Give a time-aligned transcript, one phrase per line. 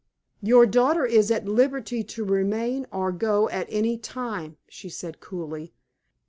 [0.41, 5.75] "Your daughter is at liberty to remain or go at any time," she said, coolly.